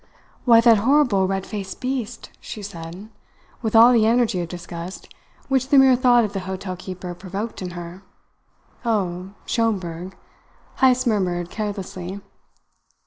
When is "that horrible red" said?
0.61-1.45